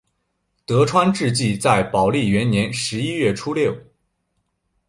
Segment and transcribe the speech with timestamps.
[0.65, 3.71] 德川治济在宝历元年十一月初六。